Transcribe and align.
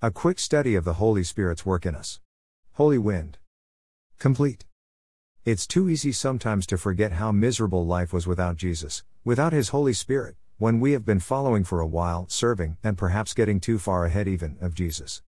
A 0.00 0.12
quick 0.12 0.38
study 0.38 0.76
of 0.76 0.84
the 0.84 0.92
Holy 0.92 1.24
Spirit's 1.24 1.66
work 1.66 1.84
in 1.84 1.96
us. 1.96 2.20
Holy 2.74 2.98
Wind. 2.98 3.38
Complete. 4.20 4.64
It's 5.44 5.66
too 5.66 5.90
easy 5.90 6.12
sometimes 6.12 6.68
to 6.68 6.78
forget 6.78 7.14
how 7.14 7.32
miserable 7.32 7.84
life 7.84 8.12
was 8.12 8.24
without 8.24 8.54
Jesus, 8.54 9.02
without 9.24 9.52
His 9.52 9.70
Holy 9.70 9.92
Spirit, 9.92 10.36
when 10.56 10.78
we 10.78 10.92
have 10.92 11.04
been 11.04 11.18
following 11.18 11.64
for 11.64 11.80
a 11.80 11.86
while, 11.88 12.26
serving, 12.28 12.76
and 12.84 12.96
perhaps 12.96 13.34
getting 13.34 13.58
too 13.58 13.76
far 13.76 14.04
ahead 14.04 14.28
even 14.28 14.56
of 14.60 14.72
Jesus. 14.72 15.22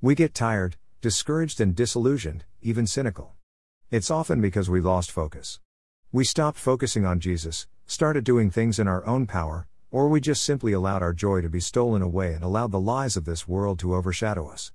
We 0.00 0.14
get 0.14 0.32
tired, 0.32 0.76
discouraged, 1.02 1.60
and 1.60 1.76
disillusioned, 1.76 2.44
even 2.62 2.86
cynical. 2.86 3.34
It's 3.90 4.10
often 4.10 4.40
because 4.40 4.70
we 4.70 4.80
lost 4.80 5.10
focus. 5.10 5.60
We 6.10 6.24
stopped 6.24 6.56
focusing 6.56 7.04
on 7.04 7.20
Jesus, 7.20 7.66
started 7.84 8.24
doing 8.24 8.50
things 8.50 8.78
in 8.78 8.88
our 8.88 9.04
own 9.04 9.26
power, 9.26 9.68
or 9.90 10.08
we 10.08 10.20
just 10.20 10.42
simply 10.42 10.72
allowed 10.72 11.02
our 11.02 11.12
joy 11.12 11.40
to 11.40 11.48
be 11.48 11.60
stolen 11.60 12.02
away 12.02 12.32
and 12.32 12.44
allowed 12.44 12.70
the 12.70 12.80
lies 12.80 13.16
of 13.16 13.24
this 13.24 13.48
world 13.48 13.78
to 13.78 13.94
overshadow 13.94 14.48
us. 14.48 14.72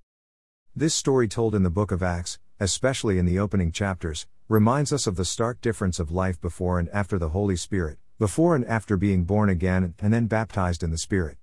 This 0.76 0.94
story 0.94 1.28
told 1.28 1.56
in 1.56 1.64
the 1.64 1.70
book 1.70 1.92
of 1.92 2.04
Acts, 2.04 2.38
especially 2.60 3.18
in 3.18 3.26
the 3.26 3.40
opening 3.40 3.72
chapters, 3.72 4.28
reminds 4.50 4.92
us 4.92 5.08
of 5.08 5.16
the 5.16 5.26
stark 5.26 5.62
difference 5.62 6.00
of 6.00 6.12
life 6.12 6.40
before 6.42 6.80
and 6.80 6.90
after 6.90 7.18
the 7.18 7.30
Holy 7.30 7.56
Spirit, 7.56 7.98
before 8.20 8.56
and 8.56 8.66
after 8.66 8.98
being 8.98 9.24
born 9.24 9.50
again 9.50 9.94
and 10.00 10.14
then 10.14 10.28
baptized 10.28 10.84
in 10.84 10.92
the 10.92 10.98
Spirit. 10.98 11.38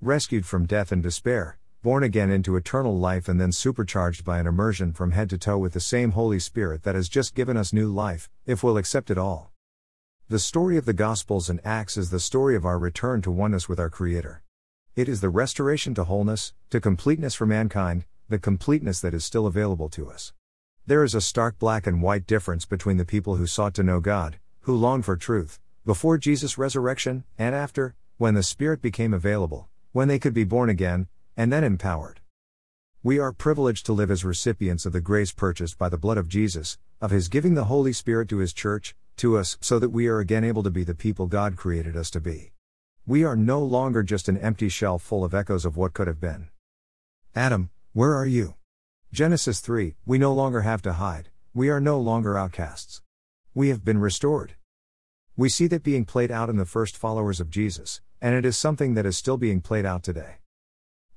Rescued 0.00 0.44
from 0.44 0.66
death 0.66 0.92
and 0.92 1.02
despair, 1.02 1.58
born 1.82 2.02
again 2.02 2.30
into 2.30 2.56
eternal 2.56 2.98
life, 2.98 3.28
and 3.28 3.40
then 3.40 3.52
supercharged 3.52 4.24
by 4.24 4.38
an 4.38 4.46
immersion 4.46 4.92
from 4.92 5.12
head 5.12 5.30
to 5.30 5.38
toe 5.38 5.58
with 5.58 5.72
the 5.72 5.80
same 5.80 6.12
Holy 6.12 6.38
Spirit 6.38 6.82
that 6.82 6.94
has 6.94 7.08
just 7.08 7.34
given 7.34 7.56
us 7.56 7.72
new 7.72 7.88
life, 7.88 8.28
if 8.46 8.62
we'll 8.62 8.76
accept 8.76 9.10
it 9.10 9.18
all. 9.18 9.53
The 10.26 10.38
story 10.38 10.78
of 10.78 10.86
the 10.86 10.94
Gospels 10.94 11.50
and 11.50 11.60
Acts 11.66 11.98
is 11.98 12.08
the 12.08 12.18
story 12.18 12.56
of 12.56 12.64
our 12.64 12.78
return 12.78 13.20
to 13.22 13.30
oneness 13.30 13.68
with 13.68 13.78
our 13.78 13.90
Creator. 13.90 14.42
It 14.96 15.06
is 15.06 15.20
the 15.20 15.28
restoration 15.28 15.94
to 15.96 16.04
wholeness, 16.04 16.54
to 16.70 16.80
completeness 16.80 17.34
for 17.34 17.44
mankind, 17.44 18.06
the 18.30 18.38
completeness 18.38 19.02
that 19.02 19.12
is 19.12 19.22
still 19.22 19.46
available 19.46 19.90
to 19.90 20.10
us. 20.10 20.32
There 20.86 21.04
is 21.04 21.14
a 21.14 21.20
stark 21.20 21.58
black 21.58 21.86
and 21.86 22.00
white 22.00 22.26
difference 22.26 22.64
between 22.64 22.96
the 22.96 23.04
people 23.04 23.36
who 23.36 23.46
sought 23.46 23.74
to 23.74 23.82
know 23.82 24.00
God, 24.00 24.38
who 24.60 24.74
longed 24.74 25.04
for 25.04 25.18
truth, 25.18 25.60
before 25.84 26.16
Jesus' 26.16 26.56
resurrection, 26.56 27.24
and 27.36 27.54
after, 27.54 27.94
when 28.16 28.32
the 28.32 28.42
Spirit 28.42 28.80
became 28.80 29.12
available, 29.12 29.68
when 29.92 30.08
they 30.08 30.18
could 30.18 30.32
be 30.32 30.44
born 30.44 30.70
again, 30.70 31.06
and 31.36 31.52
then 31.52 31.64
empowered. 31.64 32.20
We 33.02 33.18
are 33.18 33.30
privileged 33.30 33.84
to 33.86 33.92
live 33.92 34.10
as 34.10 34.24
recipients 34.24 34.86
of 34.86 34.94
the 34.94 35.02
grace 35.02 35.32
purchased 35.32 35.76
by 35.76 35.90
the 35.90 35.98
blood 35.98 36.16
of 36.16 36.28
Jesus, 36.28 36.78
of 36.98 37.10
His 37.10 37.28
giving 37.28 37.52
the 37.52 37.64
Holy 37.64 37.92
Spirit 37.92 38.30
to 38.30 38.38
His 38.38 38.54
church, 38.54 38.96
to 39.16 39.36
us, 39.36 39.58
so 39.60 39.78
that 39.78 39.90
we 39.90 40.06
are 40.06 40.18
again 40.18 40.44
able 40.44 40.62
to 40.62 40.70
be 40.70 40.84
the 40.84 40.94
people 40.94 41.26
God 41.26 41.56
created 41.56 41.96
us 41.96 42.10
to 42.10 42.20
be. 42.20 42.52
We 43.06 43.24
are 43.24 43.36
no 43.36 43.62
longer 43.62 44.02
just 44.02 44.28
an 44.28 44.38
empty 44.38 44.68
shell 44.68 44.98
full 44.98 45.24
of 45.24 45.34
echoes 45.34 45.64
of 45.64 45.76
what 45.76 45.92
could 45.92 46.06
have 46.06 46.20
been. 46.20 46.48
Adam, 47.34 47.70
where 47.92 48.14
are 48.14 48.26
you? 48.26 48.54
Genesis 49.12 49.60
3 49.60 49.94
We 50.06 50.18
no 50.18 50.32
longer 50.32 50.62
have 50.62 50.82
to 50.82 50.94
hide, 50.94 51.30
we 51.52 51.68
are 51.68 51.80
no 51.80 52.00
longer 52.00 52.36
outcasts. 52.36 53.02
We 53.54 53.68
have 53.68 53.84
been 53.84 53.98
restored. 53.98 54.54
We 55.36 55.48
see 55.48 55.66
that 55.68 55.82
being 55.82 56.04
played 56.04 56.30
out 56.30 56.48
in 56.48 56.56
the 56.56 56.64
first 56.64 56.96
followers 56.96 57.40
of 57.40 57.50
Jesus, 57.50 58.00
and 58.20 58.34
it 58.34 58.44
is 58.44 58.56
something 58.56 58.94
that 58.94 59.06
is 59.06 59.16
still 59.16 59.36
being 59.36 59.60
played 59.60 59.84
out 59.84 60.02
today. 60.02 60.36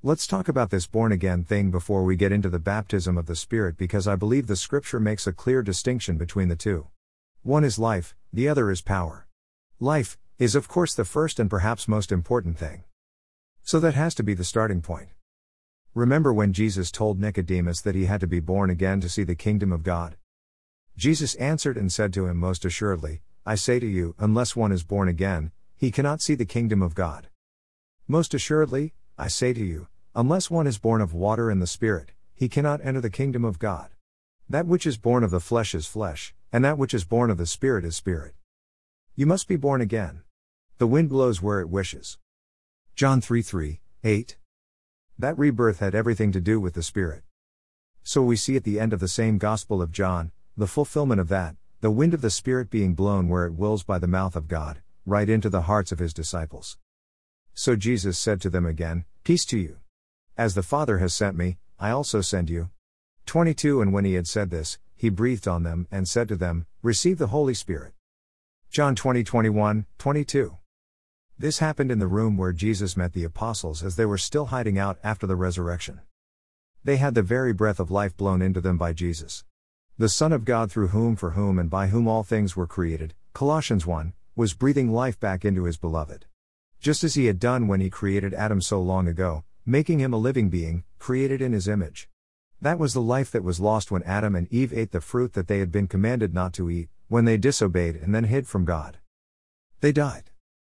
Let's 0.02 0.28
talk 0.28 0.48
about 0.48 0.70
this 0.70 0.86
born 0.86 1.10
again 1.10 1.42
thing 1.42 1.72
before 1.72 2.04
we 2.04 2.14
get 2.14 2.30
into 2.30 2.48
the 2.48 2.60
baptism 2.60 3.18
of 3.18 3.26
the 3.26 3.34
Spirit 3.34 3.76
because 3.76 4.06
I 4.06 4.14
believe 4.14 4.46
the 4.46 4.54
scripture 4.54 5.00
makes 5.00 5.26
a 5.26 5.32
clear 5.32 5.62
distinction 5.62 6.18
between 6.18 6.46
the 6.48 6.54
two. 6.54 6.86
One 7.42 7.64
is 7.64 7.78
life, 7.78 8.16
the 8.32 8.48
other 8.48 8.70
is 8.70 8.82
power. 8.82 9.26
Life 9.78 10.18
is, 10.38 10.54
of 10.54 10.68
course, 10.68 10.94
the 10.94 11.04
first 11.04 11.38
and 11.38 11.48
perhaps 11.48 11.86
most 11.86 12.10
important 12.10 12.58
thing. 12.58 12.84
So 13.62 13.78
that 13.80 13.94
has 13.94 14.14
to 14.16 14.22
be 14.22 14.34
the 14.34 14.44
starting 14.44 14.82
point. 14.82 15.10
Remember 15.94 16.32
when 16.32 16.52
Jesus 16.52 16.90
told 16.90 17.20
Nicodemus 17.20 17.80
that 17.82 17.94
he 17.94 18.06
had 18.06 18.20
to 18.20 18.26
be 18.26 18.40
born 18.40 18.70
again 18.70 19.00
to 19.00 19.08
see 19.08 19.22
the 19.22 19.34
kingdom 19.34 19.72
of 19.72 19.82
God? 19.82 20.16
Jesus 20.96 21.36
answered 21.36 21.76
and 21.76 21.92
said 21.92 22.12
to 22.14 22.26
him, 22.26 22.36
Most 22.36 22.64
assuredly, 22.64 23.22
I 23.46 23.54
say 23.54 23.78
to 23.78 23.86
you, 23.86 24.14
unless 24.18 24.56
one 24.56 24.72
is 24.72 24.82
born 24.82 25.08
again, 25.08 25.52
he 25.76 25.92
cannot 25.92 26.20
see 26.20 26.34
the 26.34 26.44
kingdom 26.44 26.82
of 26.82 26.94
God. 26.94 27.28
Most 28.08 28.34
assuredly, 28.34 28.94
I 29.16 29.28
say 29.28 29.52
to 29.52 29.64
you, 29.64 29.86
unless 30.14 30.50
one 30.50 30.66
is 30.66 30.78
born 30.78 31.00
of 31.00 31.14
water 31.14 31.50
and 31.50 31.62
the 31.62 31.66
Spirit, 31.66 32.12
he 32.34 32.48
cannot 32.48 32.80
enter 32.84 33.00
the 33.00 33.10
kingdom 33.10 33.44
of 33.44 33.58
God. 33.58 33.90
That 34.48 34.66
which 34.66 34.86
is 34.86 34.96
born 34.96 35.22
of 35.22 35.30
the 35.30 35.40
flesh 35.40 35.74
is 35.74 35.86
flesh, 35.86 36.34
and 36.52 36.64
that 36.64 36.78
which 36.78 36.94
is 36.94 37.04
born 37.04 37.30
of 37.30 37.38
the 37.38 37.46
Spirit 37.46 37.84
is 37.84 37.96
spirit. 37.96 38.34
You 39.14 39.26
must 39.26 39.48
be 39.48 39.56
born 39.56 39.80
again. 39.80 40.22
The 40.78 40.86
wind 40.86 41.08
blows 41.08 41.42
where 41.42 41.60
it 41.60 41.68
wishes. 41.68 42.18
John 42.94 43.20
3 43.20 43.42
3, 43.42 43.80
8. 44.04 44.36
That 45.18 45.38
rebirth 45.38 45.80
had 45.80 45.94
everything 45.94 46.32
to 46.32 46.40
do 46.40 46.60
with 46.60 46.74
the 46.74 46.82
Spirit. 46.82 47.22
So 48.02 48.22
we 48.22 48.36
see 48.36 48.56
at 48.56 48.64
the 48.64 48.80
end 48.80 48.92
of 48.92 49.00
the 49.00 49.08
same 49.08 49.36
Gospel 49.36 49.82
of 49.82 49.92
John, 49.92 50.32
the 50.56 50.66
fulfillment 50.66 51.20
of 51.20 51.28
that, 51.28 51.56
the 51.80 51.90
wind 51.90 52.14
of 52.14 52.20
the 52.20 52.30
Spirit 52.30 52.70
being 52.70 52.94
blown 52.94 53.28
where 53.28 53.44
it 53.44 53.52
wills 53.52 53.82
by 53.82 53.98
the 53.98 54.06
mouth 54.06 54.34
of 54.34 54.48
God, 54.48 54.80
right 55.04 55.28
into 55.28 55.50
the 55.50 55.62
hearts 55.62 55.92
of 55.92 55.98
his 55.98 56.14
disciples. 56.14 56.78
So 57.54 57.76
Jesus 57.76 58.18
said 58.18 58.40
to 58.42 58.50
them 58.50 58.64
again, 58.64 59.04
Peace 59.24 59.44
to 59.46 59.58
you. 59.58 59.78
As 60.36 60.54
the 60.54 60.62
Father 60.62 60.98
has 60.98 61.12
sent 61.12 61.36
me, 61.36 61.58
I 61.78 61.90
also 61.90 62.20
send 62.20 62.48
you. 62.48 62.70
22 63.26 63.82
And 63.82 63.92
when 63.92 64.04
he 64.04 64.14
had 64.14 64.26
said 64.26 64.50
this, 64.50 64.78
he 64.98 65.08
breathed 65.08 65.46
on 65.46 65.62
them 65.62 65.86
and 65.92 66.08
said 66.08 66.28
to 66.28 66.36
them, 66.36 66.66
Receive 66.82 67.18
the 67.18 67.28
Holy 67.28 67.54
Spirit. 67.54 67.92
John 68.68 68.96
20 68.96 69.22
21, 69.22 69.86
22. 69.96 70.58
This 71.38 71.60
happened 71.60 71.92
in 71.92 72.00
the 72.00 72.08
room 72.08 72.36
where 72.36 72.52
Jesus 72.52 72.96
met 72.96 73.12
the 73.12 73.22
apostles 73.22 73.84
as 73.84 73.94
they 73.94 74.04
were 74.04 74.18
still 74.18 74.46
hiding 74.46 74.76
out 74.76 74.98
after 75.04 75.24
the 75.24 75.36
resurrection. 75.36 76.00
They 76.82 76.96
had 76.96 77.14
the 77.14 77.22
very 77.22 77.52
breath 77.52 77.78
of 77.78 77.92
life 77.92 78.16
blown 78.16 78.42
into 78.42 78.60
them 78.60 78.76
by 78.76 78.92
Jesus. 78.92 79.44
The 79.96 80.08
Son 80.08 80.32
of 80.32 80.44
God, 80.44 80.70
through 80.72 80.88
whom, 80.88 81.14
for 81.14 81.30
whom, 81.30 81.60
and 81.60 81.70
by 81.70 81.86
whom 81.86 82.08
all 82.08 82.24
things 82.24 82.56
were 82.56 82.66
created, 82.66 83.14
Colossians 83.34 83.86
1, 83.86 84.14
was 84.34 84.54
breathing 84.54 84.90
life 84.90 85.20
back 85.20 85.44
into 85.44 85.62
his 85.62 85.76
beloved. 85.76 86.26
Just 86.80 87.04
as 87.04 87.14
he 87.14 87.26
had 87.26 87.38
done 87.38 87.68
when 87.68 87.80
he 87.80 87.88
created 87.88 88.34
Adam 88.34 88.60
so 88.60 88.82
long 88.82 89.06
ago, 89.06 89.44
making 89.64 90.00
him 90.00 90.12
a 90.12 90.18
living 90.18 90.48
being, 90.48 90.82
created 90.98 91.40
in 91.40 91.52
his 91.52 91.68
image. 91.68 92.08
That 92.60 92.78
was 92.78 92.92
the 92.92 93.00
life 93.00 93.30
that 93.30 93.44
was 93.44 93.60
lost 93.60 93.90
when 93.90 94.02
Adam 94.02 94.34
and 94.34 94.52
Eve 94.52 94.72
ate 94.72 94.90
the 94.90 95.00
fruit 95.00 95.34
that 95.34 95.46
they 95.46 95.60
had 95.60 95.70
been 95.70 95.86
commanded 95.86 96.34
not 96.34 96.52
to 96.54 96.68
eat, 96.68 96.88
when 97.06 97.24
they 97.24 97.36
disobeyed 97.36 97.96
and 97.96 98.12
then 98.12 98.24
hid 98.24 98.48
from 98.48 98.64
God. 98.64 98.98
They 99.80 99.92
died. 99.92 100.30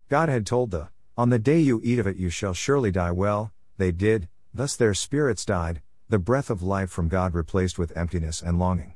God 0.09 0.27
had 0.27 0.45
told 0.45 0.71
the, 0.71 0.89
On 1.17 1.29
the 1.29 1.39
day 1.39 1.59
you 1.59 1.79
eat 1.83 1.99
of 1.99 2.07
it 2.07 2.17
you 2.17 2.29
shall 2.29 2.53
surely 2.53 2.91
die. 2.91 3.11
Well, 3.11 3.53
they 3.77 3.91
did, 3.91 4.27
thus 4.53 4.75
their 4.75 4.93
spirits 4.93 5.45
died, 5.45 5.81
the 6.09 6.19
breath 6.19 6.49
of 6.49 6.61
life 6.61 6.89
from 6.89 7.07
God 7.07 7.33
replaced 7.33 7.79
with 7.79 7.95
emptiness 7.95 8.41
and 8.41 8.59
longing. 8.59 8.95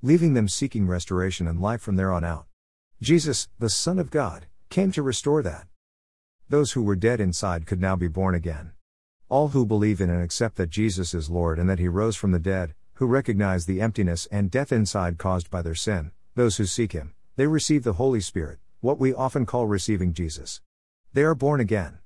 Leaving 0.00 0.34
them 0.34 0.48
seeking 0.48 0.86
restoration 0.86 1.48
and 1.48 1.60
life 1.60 1.80
from 1.80 1.96
there 1.96 2.12
on 2.12 2.22
out. 2.22 2.46
Jesus, 3.02 3.48
the 3.58 3.70
Son 3.70 3.98
of 3.98 4.10
God, 4.10 4.46
came 4.68 4.92
to 4.92 5.02
restore 5.02 5.42
that. 5.42 5.66
Those 6.48 6.72
who 6.72 6.82
were 6.82 6.96
dead 6.96 7.20
inside 7.20 7.66
could 7.66 7.80
now 7.80 7.96
be 7.96 8.08
born 8.08 8.34
again. 8.34 8.72
All 9.30 9.46
who 9.46 9.64
believe 9.64 10.00
in 10.00 10.10
and 10.10 10.20
accept 10.20 10.56
that 10.56 10.70
Jesus 10.70 11.14
is 11.14 11.30
Lord 11.30 11.60
and 11.60 11.70
that 11.70 11.78
He 11.78 11.86
rose 11.86 12.16
from 12.16 12.32
the 12.32 12.40
dead, 12.40 12.74
who 12.94 13.06
recognize 13.06 13.64
the 13.64 13.80
emptiness 13.80 14.26
and 14.26 14.50
death 14.50 14.72
inside 14.72 15.18
caused 15.18 15.48
by 15.50 15.62
their 15.62 15.76
sin, 15.76 16.10
those 16.34 16.56
who 16.56 16.66
seek 16.66 16.90
Him, 16.90 17.14
they 17.36 17.46
receive 17.46 17.84
the 17.84 17.92
Holy 17.92 18.20
Spirit, 18.20 18.58
what 18.80 18.98
we 18.98 19.14
often 19.14 19.46
call 19.46 19.68
receiving 19.68 20.12
Jesus. 20.12 20.60
They 21.12 21.22
are 21.22 21.36
born 21.36 21.60
again. 21.60 21.98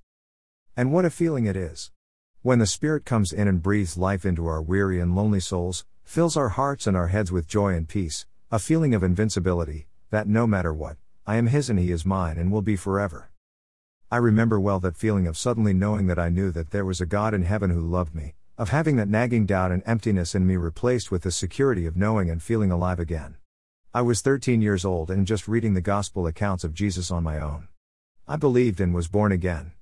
And 0.76 0.92
what 0.92 1.06
a 1.06 1.10
feeling 1.10 1.46
it 1.46 1.56
is. 1.56 1.90
When 2.42 2.58
the 2.58 2.66
Spirit 2.66 3.06
comes 3.06 3.32
in 3.32 3.48
and 3.48 3.62
breathes 3.62 3.96
life 3.96 4.26
into 4.26 4.46
our 4.46 4.60
weary 4.60 5.00
and 5.00 5.16
lonely 5.16 5.40
souls, 5.40 5.86
fills 6.04 6.36
our 6.36 6.50
hearts 6.50 6.86
and 6.86 6.94
our 6.94 7.08
heads 7.08 7.32
with 7.32 7.48
joy 7.48 7.72
and 7.72 7.88
peace, 7.88 8.26
a 8.52 8.58
feeling 8.58 8.94
of 8.94 9.02
invincibility, 9.02 9.86
that 10.10 10.28
no 10.28 10.46
matter 10.46 10.74
what, 10.74 10.98
I 11.26 11.36
am 11.36 11.46
His 11.46 11.70
and 11.70 11.78
He 11.78 11.90
is 11.90 12.04
mine 12.04 12.36
and 12.36 12.52
will 12.52 12.60
be 12.60 12.76
forever. 12.76 13.30
I 14.14 14.18
remember 14.18 14.60
well 14.60 14.78
that 14.78 14.96
feeling 14.96 15.26
of 15.26 15.36
suddenly 15.36 15.74
knowing 15.74 16.06
that 16.06 16.20
I 16.20 16.28
knew 16.28 16.52
that 16.52 16.70
there 16.70 16.84
was 16.84 17.00
a 17.00 17.04
God 17.04 17.34
in 17.34 17.42
heaven 17.42 17.70
who 17.70 17.80
loved 17.80 18.14
me, 18.14 18.34
of 18.56 18.68
having 18.68 18.94
that 18.94 19.08
nagging 19.08 19.44
doubt 19.44 19.72
and 19.72 19.82
emptiness 19.86 20.36
in 20.36 20.46
me 20.46 20.54
replaced 20.54 21.10
with 21.10 21.24
the 21.24 21.32
security 21.32 21.84
of 21.84 21.96
knowing 21.96 22.30
and 22.30 22.40
feeling 22.40 22.70
alive 22.70 23.00
again. 23.00 23.38
I 23.92 24.02
was 24.02 24.20
13 24.20 24.62
years 24.62 24.84
old 24.84 25.10
and 25.10 25.26
just 25.26 25.48
reading 25.48 25.74
the 25.74 25.80
gospel 25.80 26.28
accounts 26.28 26.62
of 26.62 26.74
Jesus 26.74 27.10
on 27.10 27.24
my 27.24 27.40
own. 27.40 27.66
I 28.28 28.36
believed 28.36 28.80
and 28.80 28.94
was 28.94 29.08
born 29.08 29.32
again. 29.32 29.72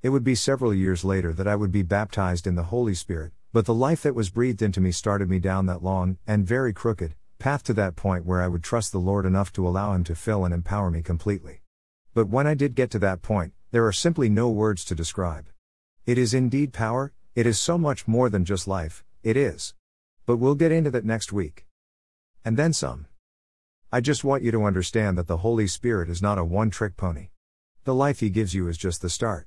It 0.00 0.08
would 0.08 0.24
be 0.24 0.34
several 0.34 0.72
years 0.72 1.04
later 1.04 1.34
that 1.34 1.46
I 1.46 1.54
would 1.54 1.70
be 1.70 1.82
baptized 1.82 2.46
in 2.46 2.54
the 2.54 2.72
Holy 2.72 2.94
Spirit, 2.94 3.32
but 3.52 3.66
the 3.66 3.74
life 3.74 4.00
that 4.04 4.14
was 4.14 4.30
breathed 4.30 4.62
into 4.62 4.80
me 4.80 4.90
started 4.90 5.28
me 5.28 5.38
down 5.38 5.66
that 5.66 5.84
long, 5.84 6.16
and 6.26 6.46
very 6.46 6.72
crooked, 6.72 7.14
path 7.38 7.62
to 7.64 7.74
that 7.74 7.94
point 7.94 8.24
where 8.24 8.40
I 8.40 8.48
would 8.48 8.64
trust 8.64 8.90
the 8.90 8.98
Lord 8.98 9.26
enough 9.26 9.52
to 9.52 9.68
allow 9.68 9.92
Him 9.92 10.04
to 10.04 10.14
fill 10.14 10.46
and 10.46 10.54
empower 10.54 10.90
me 10.90 11.02
completely. 11.02 11.60
But 12.12 12.28
when 12.28 12.46
I 12.46 12.54
did 12.54 12.74
get 12.74 12.90
to 12.90 12.98
that 12.98 13.22
point, 13.22 13.52
there 13.70 13.86
are 13.86 13.92
simply 13.92 14.28
no 14.28 14.48
words 14.48 14.84
to 14.84 14.94
describe. 14.94 15.46
It 16.04 16.18
is 16.18 16.34
indeed 16.34 16.72
power, 16.72 17.12
it 17.36 17.46
is 17.46 17.60
so 17.60 17.78
much 17.78 18.08
more 18.08 18.28
than 18.28 18.44
just 18.44 18.66
life, 18.66 19.04
it 19.22 19.36
is. 19.36 19.74
But 20.26 20.38
we'll 20.38 20.56
get 20.56 20.72
into 20.72 20.90
that 20.90 21.04
next 21.04 21.32
week. 21.32 21.66
And 22.44 22.56
then 22.56 22.72
some. 22.72 23.06
I 23.92 24.00
just 24.00 24.24
want 24.24 24.42
you 24.42 24.50
to 24.50 24.64
understand 24.64 25.16
that 25.18 25.28
the 25.28 25.38
Holy 25.38 25.66
Spirit 25.66 26.08
is 26.08 26.20
not 26.20 26.38
a 26.38 26.44
one 26.44 26.70
trick 26.70 26.96
pony. 26.96 27.28
The 27.84 27.94
life 27.94 28.20
He 28.20 28.30
gives 28.30 28.54
you 28.54 28.66
is 28.66 28.76
just 28.76 29.02
the 29.02 29.10
start. 29.10 29.46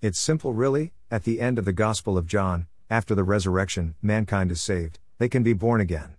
It's 0.00 0.18
simple, 0.18 0.54
really. 0.54 0.92
At 1.10 1.24
the 1.24 1.40
end 1.40 1.58
of 1.58 1.64
the 1.64 1.72
Gospel 1.72 2.16
of 2.16 2.26
John, 2.26 2.66
after 2.90 3.14
the 3.14 3.24
resurrection, 3.24 3.94
mankind 4.02 4.50
is 4.50 4.60
saved, 4.60 4.98
they 5.18 5.28
can 5.28 5.42
be 5.42 5.52
born 5.52 5.80
again. 5.80 6.16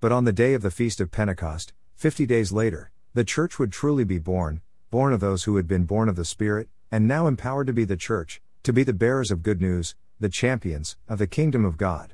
But 0.00 0.12
on 0.12 0.24
the 0.24 0.32
day 0.32 0.54
of 0.54 0.62
the 0.62 0.70
Feast 0.70 1.00
of 1.00 1.10
Pentecost, 1.10 1.72
50 1.96 2.26
days 2.26 2.50
later, 2.50 2.90
the 3.14 3.24
church 3.24 3.58
would 3.58 3.72
truly 3.72 4.04
be 4.04 4.18
born, 4.18 4.62
born 4.92 5.14
of 5.14 5.20
those 5.20 5.44
who 5.44 5.56
had 5.56 5.66
been 5.66 5.84
born 5.84 6.06
of 6.06 6.16
the 6.16 6.24
Spirit, 6.24 6.68
and 6.90 7.08
now 7.08 7.26
empowered 7.26 7.66
to 7.66 7.72
be 7.72 7.86
the 7.86 7.96
church, 7.96 8.42
to 8.62 8.74
be 8.74 8.84
the 8.84 8.92
bearers 8.92 9.30
of 9.30 9.42
good 9.42 9.58
news, 9.58 9.94
the 10.20 10.28
champions 10.28 10.98
of 11.08 11.18
the 11.18 11.26
kingdom 11.26 11.64
of 11.64 11.78
God. 11.78 12.12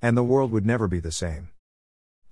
And 0.00 0.16
the 0.16 0.22
world 0.22 0.52
would 0.52 0.64
never 0.64 0.86
be 0.86 1.00
the 1.00 1.10
same. 1.10 1.48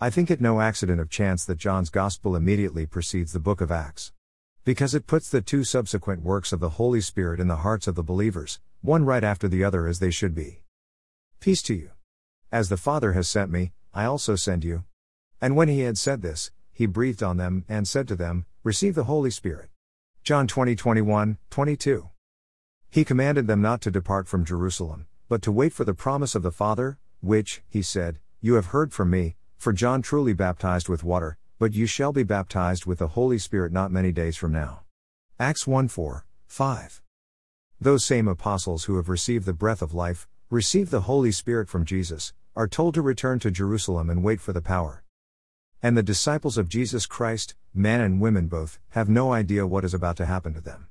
I 0.00 0.08
think 0.08 0.30
it 0.30 0.40
no 0.40 0.60
accident 0.60 1.00
of 1.00 1.10
chance 1.10 1.44
that 1.44 1.58
John's 1.58 1.90
Gospel 1.90 2.36
immediately 2.36 2.86
precedes 2.86 3.32
the 3.32 3.40
book 3.40 3.60
of 3.60 3.72
Acts. 3.72 4.12
Because 4.64 4.94
it 4.94 5.08
puts 5.08 5.28
the 5.28 5.42
two 5.42 5.64
subsequent 5.64 6.22
works 6.22 6.52
of 6.52 6.60
the 6.60 6.78
Holy 6.78 7.00
Spirit 7.00 7.40
in 7.40 7.48
the 7.48 7.56
hearts 7.56 7.88
of 7.88 7.96
the 7.96 8.04
believers, 8.04 8.60
one 8.82 9.04
right 9.04 9.24
after 9.24 9.48
the 9.48 9.64
other 9.64 9.88
as 9.88 9.98
they 9.98 10.12
should 10.12 10.32
be. 10.32 10.62
Peace 11.40 11.62
to 11.62 11.74
you. 11.74 11.90
As 12.52 12.68
the 12.68 12.76
Father 12.76 13.14
has 13.14 13.28
sent 13.28 13.50
me, 13.50 13.72
I 13.92 14.04
also 14.04 14.36
send 14.36 14.62
you. 14.62 14.84
And 15.40 15.56
when 15.56 15.66
he 15.66 15.80
had 15.80 15.98
said 15.98 16.22
this, 16.22 16.52
he 16.72 16.86
breathed 16.86 17.24
on 17.24 17.36
them 17.36 17.64
and 17.68 17.88
said 17.88 18.06
to 18.06 18.14
them, 18.14 18.46
Receive 18.66 18.96
the 18.96 19.04
Holy 19.04 19.30
Spirit. 19.30 19.70
John 20.24 20.48
20 20.48 20.74
21, 20.74 21.38
22. 21.50 22.10
He 22.90 23.04
commanded 23.04 23.46
them 23.46 23.62
not 23.62 23.80
to 23.82 23.92
depart 23.92 24.26
from 24.26 24.44
Jerusalem, 24.44 25.06
but 25.28 25.40
to 25.42 25.52
wait 25.52 25.72
for 25.72 25.84
the 25.84 25.94
promise 25.94 26.34
of 26.34 26.42
the 26.42 26.50
Father, 26.50 26.98
which, 27.20 27.62
he 27.68 27.80
said, 27.80 28.18
You 28.40 28.54
have 28.54 28.74
heard 28.74 28.92
from 28.92 29.08
me, 29.08 29.36
for 29.56 29.72
John 29.72 30.02
truly 30.02 30.32
baptized 30.32 30.88
with 30.88 31.04
water, 31.04 31.38
but 31.60 31.74
you 31.74 31.86
shall 31.86 32.12
be 32.12 32.24
baptized 32.24 32.86
with 32.86 32.98
the 32.98 33.14
Holy 33.14 33.38
Spirit 33.38 33.70
not 33.70 33.92
many 33.92 34.10
days 34.10 34.36
from 34.36 34.50
now. 34.50 34.80
Acts 35.38 35.68
1 35.68 35.86
4, 35.86 36.26
5. 36.48 37.02
Those 37.80 38.04
same 38.04 38.26
apostles 38.26 38.86
who 38.86 38.96
have 38.96 39.08
received 39.08 39.46
the 39.46 39.52
breath 39.52 39.80
of 39.80 39.94
life, 39.94 40.26
received 40.50 40.90
the 40.90 41.02
Holy 41.02 41.30
Spirit 41.30 41.68
from 41.68 41.84
Jesus, 41.84 42.32
are 42.56 42.66
told 42.66 42.94
to 42.94 43.00
return 43.00 43.38
to 43.38 43.52
Jerusalem 43.52 44.10
and 44.10 44.24
wait 44.24 44.40
for 44.40 44.52
the 44.52 44.60
power. 44.60 45.04
And 45.82 45.96
the 45.96 46.02
disciples 46.02 46.56
of 46.56 46.68
Jesus 46.68 47.06
Christ, 47.06 47.54
men 47.74 48.00
and 48.00 48.20
women 48.20 48.46
both, 48.46 48.78
have 48.90 49.08
no 49.08 49.32
idea 49.32 49.66
what 49.66 49.84
is 49.84 49.94
about 49.94 50.16
to 50.16 50.26
happen 50.26 50.54
to 50.54 50.60
them. 50.60 50.88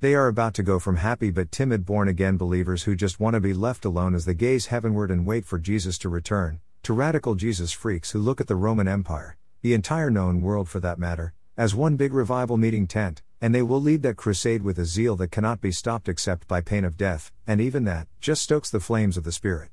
They 0.00 0.14
are 0.14 0.26
about 0.26 0.54
to 0.54 0.62
go 0.62 0.78
from 0.78 0.96
happy 0.96 1.30
but 1.30 1.52
timid 1.52 1.86
born 1.86 2.08
again 2.08 2.36
believers 2.36 2.82
who 2.82 2.94
just 2.94 3.20
want 3.20 3.34
to 3.34 3.40
be 3.40 3.54
left 3.54 3.84
alone 3.84 4.14
as 4.14 4.24
they 4.24 4.34
gaze 4.34 4.66
heavenward 4.66 5.10
and 5.10 5.24
wait 5.24 5.46
for 5.46 5.58
Jesus 5.58 5.96
to 5.98 6.08
return, 6.08 6.60
to 6.82 6.92
radical 6.92 7.36
Jesus 7.36 7.72
freaks 7.72 8.10
who 8.10 8.18
look 8.18 8.40
at 8.40 8.48
the 8.48 8.56
Roman 8.56 8.88
Empire, 8.88 9.36
the 9.62 9.72
entire 9.72 10.10
known 10.10 10.42
world 10.42 10.68
for 10.68 10.80
that 10.80 10.98
matter, 10.98 11.32
as 11.56 11.74
one 11.74 11.96
big 11.96 12.12
revival 12.12 12.56
meeting 12.56 12.86
tent, 12.86 13.22
and 13.40 13.54
they 13.54 13.62
will 13.62 13.80
lead 13.80 14.02
that 14.02 14.16
crusade 14.16 14.62
with 14.62 14.78
a 14.78 14.84
zeal 14.84 15.16
that 15.16 15.30
cannot 15.30 15.60
be 15.60 15.70
stopped 15.70 16.08
except 16.08 16.48
by 16.48 16.60
pain 16.60 16.84
of 16.84 16.96
death, 16.96 17.30
and 17.46 17.60
even 17.60 17.84
that 17.84 18.08
just 18.20 18.42
stokes 18.42 18.70
the 18.70 18.80
flames 18.80 19.16
of 19.16 19.24
the 19.24 19.32
Spirit. 19.32 19.70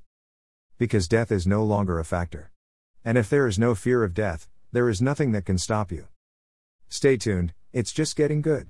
Because 0.78 1.08
death 1.08 1.32
is 1.32 1.48
no 1.48 1.64
longer 1.64 2.00
a 2.00 2.06
factor. 2.06 2.51
And 3.04 3.18
if 3.18 3.30
there 3.30 3.48
is 3.48 3.58
no 3.58 3.74
fear 3.76 4.04
of 4.04 4.14
death, 4.14 4.48
there 4.72 4.90
is 4.90 5.02
nothing 5.02 5.32
that 5.32 5.46
can 5.46 5.58
stop 5.58 5.92
you. 5.92 6.08
Stay 6.88 7.18
tuned, 7.18 7.54
it's 7.74 7.92
just 7.92 8.16
getting 8.16 8.42
good. 8.42 8.68